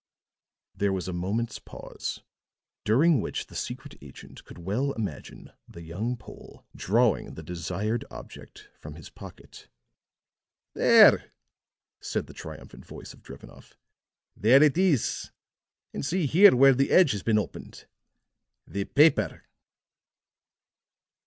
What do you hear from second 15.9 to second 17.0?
And see here where the